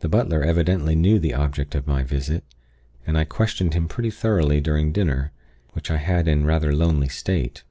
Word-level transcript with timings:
The 0.00 0.08
butler 0.08 0.42
evidently 0.42 0.96
knew 0.96 1.20
the 1.20 1.32
object 1.32 1.76
of 1.76 1.86
my 1.86 2.02
visit, 2.02 2.42
and 3.06 3.16
I 3.16 3.22
questioned 3.22 3.72
him 3.72 3.86
pretty 3.86 4.10
thoroughly 4.10 4.60
during 4.60 4.90
dinner, 4.90 5.30
which 5.74 5.92
I 5.92 5.98
had 5.98 6.26
in 6.26 6.44
rather 6.44 6.74
lonely 6.74 7.08
state. 7.08 7.62